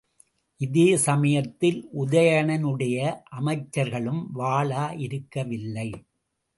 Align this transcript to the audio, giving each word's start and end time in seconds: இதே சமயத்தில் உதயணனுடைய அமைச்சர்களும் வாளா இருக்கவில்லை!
இதே 0.61 0.97
சமயத்தில் 0.97 1.77
உதயணனுடைய 2.01 2.97
அமைச்சர்களும் 3.31 4.23
வாளா 4.35 4.85
இருக்கவில்லை! 4.99 5.89